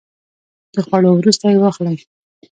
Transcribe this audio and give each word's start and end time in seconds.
د 0.73 0.75
خوړو 0.85 1.09
وروسته 1.15 1.43
یی 1.51 1.57
واخلئ 1.59 1.97